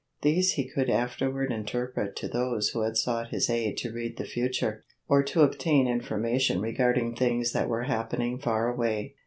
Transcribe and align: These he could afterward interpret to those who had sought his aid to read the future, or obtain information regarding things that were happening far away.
These 0.23 0.53
he 0.53 0.67
could 0.67 0.89
afterward 0.89 1.51
interpret 1.51 2.15
to 2.15 2.27
those 2.27 2.69
who 2.69 2.81
had 2.81 2.97
sought 2.97 3.29
his 3.29 3.51
aid 3.51 3.77
to 3.77 3.91
read 3.93 4.17
the 4.17 4.25
future, 4.25 4.83
or 5.07 5.23
obtain 5.37 5.87
information 5.87 6.59
regarding 6.59 7.15
things 7.15 7.51
that 7.51 7.69
were 7.69 7.83
happening 7.83 8.39
far 8.39 8.67
away. 8.67 9.13